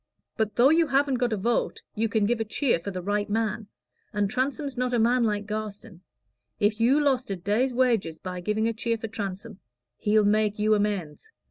[0.35, 3.29] But though you haven't got a vote you can give a cheer for the right
[3.29, 3.67] man,
[4.11, 6.01] and Transome's not a man like Garstin;
[6.59, 9.59] if you lost a day's wages by giving a cheer for Transome,
[9.97, 11.29] he'll make you amends.